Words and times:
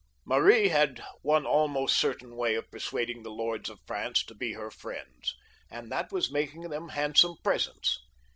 Mary 0.25 0.69
had 0.69 1.03
one 1.21 1.45
almost 1.45 1.95
certain 1.95 2.35
way 2.35 2.55
of 2.55 2.71
persuading 2.71 3.21
the 3.21 3.29
lords 3.29 3.69
of 3.69 3.79
France 3.85 4.23
to 4.25 4.33
be 4.33 4.53
her 4.53 4.71
friends, 4.71 5.35
and 5.69 5.91
that 5.91 6.11
was 6.11 6.31
making 6.31 6.69
them 6.71 6.89
handsome 6.89 7.35
presents. 7.43 7.99